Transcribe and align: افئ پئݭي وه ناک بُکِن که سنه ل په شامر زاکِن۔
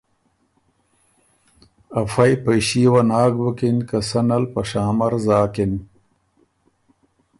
افئ 1.99 2.33
پئݭي 2.43 2.83
وه 2.91 3.01
ناک 3.09 3.33
بُکِن 3.43 3.77
که 3.89 3.97
سنه 4.09 4.37
ل 4.41 4.45
په 4.53 4.61
شامر 4.69 5.13
زاکِن۔ 5.25 5.73